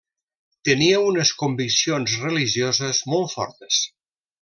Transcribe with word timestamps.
Tenia 0.69 1.01
unes 1.09 1.33
conviccions 1.43 2.19
religioses 2.25 3.07
molt 3.15 3.35
fortes. 3.41 3.89